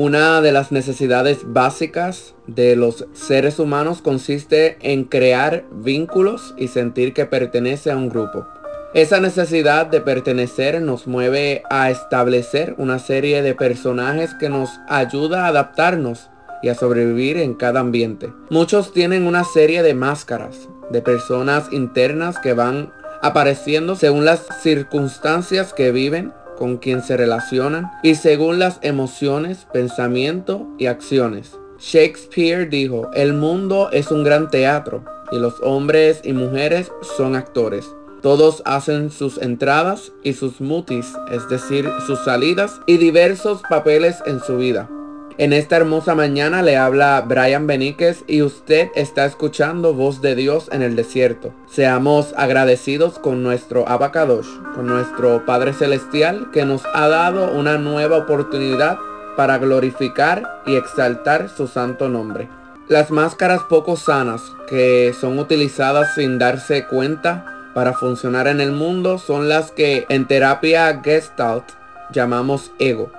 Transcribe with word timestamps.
Una 0.00 0.40
de 0.42 0.52
las 0.52 0.70
necesidades 0.70 1.40
básicas 1.44 2.36
de 2.46 2.76
los 2.76 3.06
seres 3.14 3.58
humanos 3.58 4.00
consiste 4.00 4.78
en 4.80 5.02
crear 5.02 5.64
vínculos 5.72 6.54
y 6.56 6.68
sentir 6.68 7.12
que 7.12 7.26
pertenece 7.26 7.90
a 7.90 7.96
un 7.96 8.08
grupo. 8.08 8.46
Esa 8.94 9.18
necesidad 9.18 9.86
de 9.86 10.00
pertenecer 10.00 10.80
nos 10.80 11.08
mueve 11.08 11.64
a 11.68 11.90
establecer 11.90 12.76
una 12.78 13.00
serie 13.00 13.42
de 13.42 13.56
personajes 13.56 14.34
que 14.34 14.48
nos 14.48 14.70
ayuda 14.88 15.46
a 15.46 15.48
adaptarnos 15.48 16.30
y 16.62 16.68
a 16.68 16.76
sobrevivir 16.76 17.36
en 17.36 17.54
cada 17.54 17.80
ambiente. 17.80 18.32
Muchos 18.50 18.92
tienen 18.92 19.26
una 19.26 19.42
serie 19.42 19.82
de 19.82 19.94
máscaras, 19.94 20.68
de 20.92 21.02
personas 21.02 21.72
internas 21.72 22.38
que 22.38 22.52
van 22.52 22.92
apareciendo 23.20 23.96
según 23.96 24.24
las 24.24 24.46
circunstancias 24.62 25.74
que 25.74 25.90
viven, 25.90 26.32
con 26.58 26.78
quien 26.78 27.02
se 27.02 27.16
relacionan 27.16 27.90
y 28.02 28.16
según 28.16 28.58
las 28.58 28.78
emociones, 28.82 29.66
pensamientos 29.72 30.62
y 30.76 30.86
acciones. 30.86 31.56
Shakespeare 31.78 32.68
dijo, 32.68 33.10
el 33.14 33.32
mundo 33.32 33.90
es 33.92 34.10
un 34.10 34.24
gran 34.24 34.50
teatro 34.50 35.04
y 35.30 35.38
los 35.38 35.54
hombres 35.62 36.20
y 36.24 36.32
mujeres 36.32 36.90
son 37.16 37.36
actores. 37.36 37.86
Todos 38.20 38.62
hacen 38.64 39.10
sus 39.10 39.38
entradas 39.38 40.12
y 40.24 40.32
sus 40.32 40.60
mutis, 40.60 41.06
es 41.30 41.48
decir, 41.48 41.88
sus 42.04 42.18
salidas 42.24 42.80
y 42.86 42.96
diversos 42.96 43.62
papeles 43.70 44.16
en 44.26 44.40
su 44.40 44.56
vida. 44.56 44.88
En 45.38 45.52
esta 45.52 45.76
hermosa 45.76 46.16
mañana 46.16 46.62
le 46.62 46.76
habla 46.76 47.24
Brian 47.24 47.68
Beníquez 47.68 48.24
y 48.26 48.42
usted 48.42 48.90
está 48.96 49.24
escuchando 49.24 49.94
Voz 49.94 50.20
de 50.20 50.34
Dios 50.34 50.68
en 50.72 50.82
el 50.82 50.96
desierto. 50.96 51.54
Seamos 51.68 52.34
agradecidos 52.36 53.20
con 53.20 53.44
nuestro 53.44 53.88
Abacadosh, 53.88 54.48
con 54.74 54.88
nuestro 54.88 55.46
Padre 55.46 55.74
Celestial 55.74 56.50
que 56.52 56.64
nos 56.64 56.82
ha 56.92 57.06
dado 57.06 57.52
una 57.52 57.78
nueva 57.78 58.16
oportunidad 58.16 58.98
para 59.36 59.58
glorificar 59.58 60.60
y 60.66 60.74
exaltar 60.74 61.48
su 61.48 61.68
santo 61.68 62.08
nombre. 62.08 62.48
Las 62.88 63.12
máscaras 63.12 63.60
poco 63.68 63.96
sanas 63.96 64.42
que 64.68 65.14
son 65.20 65.38
utilizadas 65.38 66.16
sin 66.16 66.40
darse 66.40 66.88
cuenta 66.88 67.70
para 67.74 67.92
funcionar 67.92 68.48
en 68.48 68.60
el 68.60 68.72
mundo 68.72 69.18
son 69.18 69.48
las 69.48 69.70
que 69.70 70.04
en 70.08 70.26
terapia 70.26 71.00
gestalt 71.00 71.64
llamamos 72.10 72.72
ego 72.80 73.12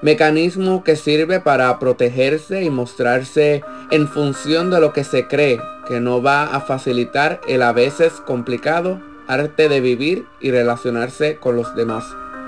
mecanismo 0.00 0.84
que 0.84 0.96
sirve 0.96 1.40
para 1.40 1.76
protegerse 1.78 2.62
y 2.62 2.70
mostrarse 2.70 3.64
en 3.90 4.08
función 4.08 4.70
de 4.70 4.80
lo 4.80 4.92
que 4.92 5.04
se 5.04 5.26
cree 5.26 5.60
que 5.86 6.00
no 6.00 6.22
va 6.22 6.44
a 6.44 6.60
facilitar 6.60 7.40
el 7.48 7.62
a 7.62 7.72
veces 7.72 8.12
complicado 8.26 9.00
arte 9.26 9.68
de 9.68 9.80
vivir 9.80 10.26
y 10.40 10.50
relacionarse 10.50 11.36
con 11.36 11.56
los 11.56 11.74
demás. 11.74 12.04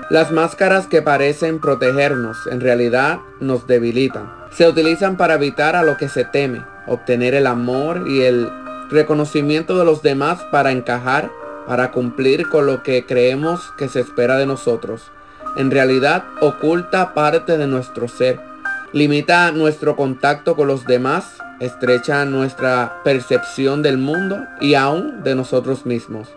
Las 0.09 0.31
máscaras 0.31 0.87
que 0.87 1.01
parecen 1.01 1.59
protegernos 1.59 2.47
en 2.47 2.59
realidad 2.59 3.19
nos 3.39 3.67
debilitan. 3.67 4.31
Se 4.51 4.67
utilizan 4.67 5.15
para 5.15 5.35
evitar 5.35 5.75
a 5.75 5.83
lo 5.83 5.97
que 5.97 6.09
se 6.09 6.25
teme, 6.25 6.65
obtener 6.87 7.33
el 7.33 7.47
amor 7.47 8.05
y 8.07 8.21
el 8.21 8.49
reconocimiento 8.89 9.77
de 9.77 9.85
los 9.85 10.01
demás 10.01 10.41
para 10.51 10.71
encajar, 10.71 11.31
para 11.67 11.91
cumplir 11.91 12.49
con 12.49 12.65
lo 12.65 12.83
que 12.83 13.05
creemos 13.05 13.71
que 13.77 13.87
se 13.87 14.01
espera 14.01 14.35
de 14.37 14.45
nosotros 14.45 15.11
en 15.55 15.71
realidad 15.71 16.23
oculta 16.39 17.13
parte 17.13 17.57
de 17.57 17.67
nuestro 17.67 18.07
ser, 18.07 18.39
limita 18.93 19.51
nuestro 19.51 19.95
contacto 19.95 20.55
con 20.55 20.67
los 20.67 20.85
demás, 20.85 21.37
estrecha 21.59 22.25
nuestra 22.25 23.01
percepción 23.03 23.81
del 23.81 23.97
mundo 23.97 24.39
y 24.59 24.75
aún 24.75 25.23
de 25.23 25.35
nosotros 25.35 25.85
mismos. 25.85 26.29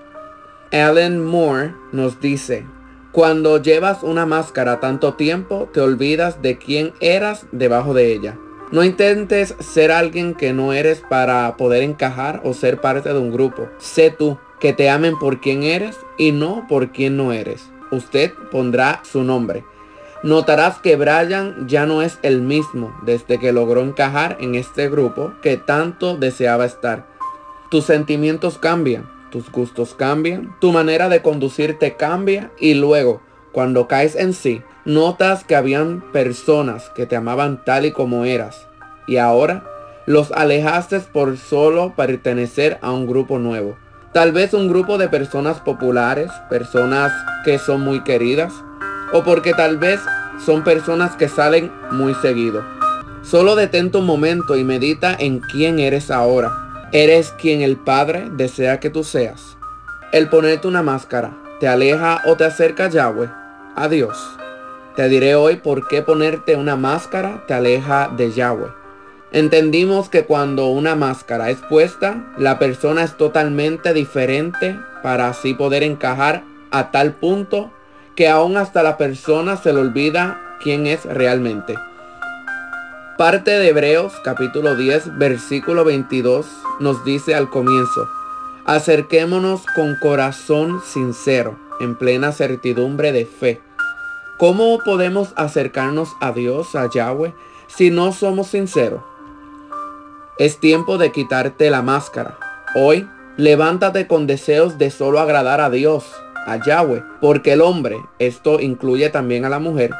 Alan 0.72 1.24
Moore 1.24 1.74
nos 1.92 2.20
dice, 2.20 2.66
cuando 3.12 3.62
llevas 3.62 4.02
una 4.02 4.26
máscara 4.26 4.80
tanto 4.80 5.14
tiempo, 5.14 5.70
te 5.72 5.80
olvidas 5.80 6.42
de 6.42 6.58
quién 6.58 6.92
eras 7.00 7.46
debajo 7.52 7.94
de 7.94 8.12
ella. 8.12 8.36
No 8.72 8.82
intentes 8.82 9.54
ser 9.60 9.92
alguien 9.92 10.34
que 10.34 10.52
no 10.52 10.72
eres 10.72 11.00
para 11.08 11.56
poder 11.56 11.84
encajar 11.84 12.40
o 12.42 12.54
ser 12.54 12.80
parte 12.80 13.12
de 13.12 13.18
un 13.18 13.30
grupo. 13.30 13.68
Sé 13.78 14.10
tú, 14.10 14.38
que 14.58 14.72
te 14.72 14.90
amen 14.90 15.16
por 15.18 15.40
quien 15.40 15.62
eres 15.62 15.96
y 16.18 16.32
no 16.32 16.66
por 16.68 16.90
quien 16.90 17.16
no 17.16 17.32
eres 17.32 17.70
usted 17.90 18.32
pondrá 18.50 19.00
su 19.04 19.22
nombre. 19.22 19.64
Notarás 20.22 20.78
que 20.78 20.96
Brian 20.96 21.68
ya 21.68 21.86
no 21.86 22.02
es 22.02 22.18
el 22.22 22.40
mismo 22.40 22.96
desde 23.02 23.38
que 23.38 23.52
logró 23.52 23.82
encajar 23.82 24.38
en 24.40 24.54
este 24.54 24.88
grupo 24.88 25.32
que 25.42 25.56
tanto 25.56 26.16
deseaba 26.16 26.64
estar. 26.64 27.06
Tus 27.70 27.84
sentimientos 27.84 28.58
cambian, 28.58 29.10
tus 29.30 29.50
gustos 29.50 29.94
cambian, 29.94 30.56
tu 30.60 30.72
manera 30.72 31.08
de 31.08 31.20
conducirte 31.20 31.96
cambia 31.96 32.50
y 32.58 32.74
luego, 32.74 33.20
cuando 33.52 33.86
caes 33.86 34.16
en 34.16 34.32
sí, 34.32 34.62
notas 34.84 35.44
que 35.44 35.56
habían 35.56 36.00
personas 36.12 36.90
que 36.94 37.06
te 37.06 37.16
amaban 37.16 37.64
tal 37.64 37.84
y 37.84 37.92
como 37.92 38.24
eras 38.24 38.66
y 39.06 39.16
ahora 39.16 39.64
los 40.06 40.32
alejaste 40.32 41.00
por 41.00 41.36
solo 41.38 41.94
pertenecer 41.96 42.78
a 42.82 42.92
un 42.92 43.06
grupo 43.06 43.38
nuevo. 43.38 43.76
Tal 44.14 44.30
vez 44.30 44.54
un 44.54 44.68
grupo 44.68 44.96
de 44.96 45.08
personas 45.08 45.58
populares, 45.58 46.30
personas 46.48 47.12
que 47.44 47.58
son 47.58 47.80
muy 47.80 48.04
queridas, 48.04 48.52
o 49.12 49.24
porque 49.24 49.54
tal 49.54 49.76
vez 49.76 49.98
son 50.46 50.62
personas 50.62 51.16
que 51.16 51.28
salen 51.28 51.72
muy 51.90 52.14
seguido. 52.14 52.64
Solo 53.22 53.56
detente 53.56 53.98
un 53.98 54.06
momento 54.06 54.54
y 54.54 54.62
medita 54.62 55.16
en 55.18 55.40
quién 55.40 55.80
eres 55.80 56.12
ahora. 56.12 56.52
Eres 56.92 57.34
quien 57.36 57.60
el 57.60 57.76
Padre 57.76 58.28
desea 58.30 58.78
que 58.78 58.88
tú 58.88 59.02
seas. 59.02 59.56
El 60.12 60.28
ponerte 60.28 60.68
una 60.68 60.84
máscara, 60.84 61.36
¿te 61.58 61.66
aleja 61.66 62.22
o 62.26 62.36
te 62.36 62.44
acerca 62.44 62.84
a 62.84 62.90
Yahweh? 62.90 63.30
Adiós. 63.74 64.16
Te 64.94 65.08
diré 65.08 65.34
hoy 65.34 65.56
por 65.56 65.88
qué 65.88 66.02
ponerte 66.02 66.54
una 66.54 66.76
máscara 66.76 67.42
te 67.48 67.54
aleja 67.54 68.08
de 68.16 68.30
Yahweh. 68.30 68.83
Entendimos 69.34 70.08
que 70.08 70.26
cuando 70.26 70.68
una 70.68 70.94
máscara 70.94 71.50
es 71.50 71.58
puesta, 71.68 72.32
la 72.38 72.60
persona 72.60 73.02
es 73.02 73.16
totalmente 73.16 73.92
diferente 73.92 74.78
para 75.02 75.26
así 75.26 75.54
poder 75.54 75.82
encajar 75.82 76.44
a 76.70 76.92
tal 76.92 77.14
punto 77.14 77.72
que 78.14 78.28
aún 78.28 78.56
hasta 78.56 78.84
la 78.84 78.96
persona 78.96 79.56
se 79.56 79.72
le 79.72 79.80
olvida 79.80 80.40
quién 80.62 80.86
es 80.86 81.04
realmente. 81.04 81.74
Parte 83.18 83.50
de 83.50 83.70
Hebreos 83.70 84.12
capítulo 84.22 84.76
10 84.76 85.18
versículo 85.18 85.84
22 85.84 86.46
nos 86.78 87.04
dice 87.04 87.34
al 87.34 87.50
comienzo, 87.50 88.08
acerquémonos 88.66 89.62
con 89.74 89.96
corazón 89.96 90.80
sincero, 90.84 91.58
en 91.80 91.96
plena 91.96 92.30
certidumbre 92.30 93.10
de 93.10 93.26
fe. 93.26 93.60
¿Cómo 94.38 94.78
podemos 94.78 95.32
acercarnos 95.34 96.10
a 96.20 96.30
Dios, 96.30 96.76
a 96.76 96.88
Yahweh, 96.88 97.34
si 97.66 97.90
no 97.90 98.12
somos 98.12 98.46
sinceros? 98.46 99.02
Es 100.36 100.58
tiempo 100.58 100.98
de 100.98 101.12
quitarte 101.12 101.70
la 101.70 101.80
máscara. 101.80 102.36
Hoy, 102.74 103.08
levántate 103.36 104.08
con 104.08 104.26
deseos 104.26 104.78
de 104.78 104.90
solo 104.90 105.20
agradar 105.20 105.60
a 105.60 105.70
Dios, 105.70 106.12
a 106.44 106.56
Yahweh, 106.56 107.04
porque 107.20 107.52
el 107.52 107.60
hombre, 107.60 107.98
esto 108.18 108.58
incluye 108.58 109.10
también 109.10 109.44
a 109.44 109.48
la 109.48 109.60
mujer, 109.60 109.92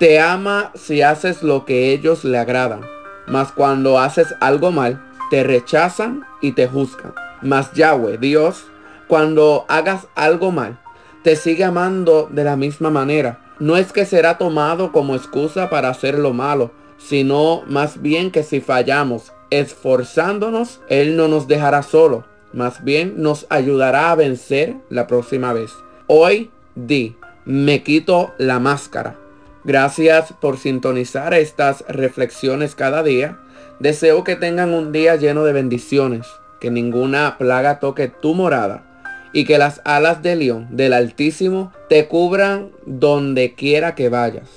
te 0.00 0.18
ama 0.18 0.72
si 0.74 1.02
haces 1.02 1.44
lo 1.44 1.64
que 1.64 1.92
ellos 1.92 2.24
le 2.24 2.38
agradan. 2.38 2.80
Mas 3.28 3.52
cuando 3.52 4.00
haces 4.00 4.34
algo 4.40 4.72
mal, 4.72 5.00
te 5.30 5.44
rechazan 5.44 6.24
y 6.40 6.52
te 6.52 6.66
juzgan. 6.66 7.14
Mas 7.40 7.72
Yahweh, 7.72 8.18
Dios, 8.18 8.64
cuando 9.06 9.64
hagas 9.68 10.08
algo 10.16 10.50
mal, 10.50 10.80
te 11.22 11.36
sigue 11.36 11.62
amando 11.62 12.28
de 12.32 12.42
la 12.42 12.56
misma 12.56 12.90
manera. 12.90 13.54
No 13.60 13.76
es 13.76 13.92
que 13.92 14.06
será 14.06 14.38
tomado 14.38 14.90
como 14.90 15.14
excusa 15.14 15.70
para 15.70 15.88
hacer 15.88 16.18
lo 16.18 16.32
malo, 16.32 16.72
sino 16.96 17.62
más 17.68 18.02
bien 18.02 18.32
que 18.32 18.42
si 18.42 18.60
fallamos, 18.60 19.32
esforzándonos, 19.50 20.80
Él 20.88 21.16
no 21.16 21.28
nos 21.28 21.48
dejará 21.48 21.82
solo, 21.82 22.24
más 22.52 22.84
bien 22.84 23.14
nos 23.22 23.46
ayudará 23.50 24.10
a 24.10 24.14
vencer 24.14 24.76
la 24.90 25.06
próxima 25.06 25.52
vez. 25.52 25.70
Hoy 26.06 26.50
di, 26.74 27.16
me 27.44 27.82
quito 27.82 28.34
la 28.38 28.58
máscara. 28.58 29.16
Gracias 29.64 30.32
por 30.40 30.56
sintonizar 30.56 31.34
estas 31.34 31.84
reflexiones 31.88 32.74
cada 32.74 33.02
día. 33.02 33.38
Deseo 33.80 34.24
que 34.24 34.36
tengan 34.36 34.72
un 34.72 34.92
día 34.92 35.16
lleno 35.16 35.44
de 35.44 35.52
bendiciones, 35.52 36.26
que 36.60 36.70
ninguna 36.70 37.36
plaga 37.38 37.80
toque 37.80 38.08
tu 38.08 38.34
morada 38.34 38.84
y 39.32 39.44
que 39.44 39.58
las 39.58 39.82
alas 39.84 40.22
de 40.22 40.36
león 40.36 40.68
del 40.70 40.92
Altísimo 40.92 41.72
te 41.88 42.08
cubran 42.08 42.70
donde 42.86 43.54
quiera 43.54 43.94
que 43.94 44.08
vayas. 44.08 44.48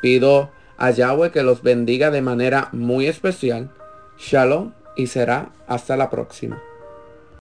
Pido 0.00 0.50
a 0.76 0.90
Yahweh 0.90 1.30
que 1.30 1.44
los 1.44 1.62
bendiga 1.62 2.10
de 2.10 2.22
manera 2.22 2.68
muy 2.72 3.06
especial 3.06 3.70
Shalom 4.22 4.72
y 4.94 5.08
será 5.08 5.50
hasta 5.66 5.96
la 5.96 6.08
próxima. 6.08 6.62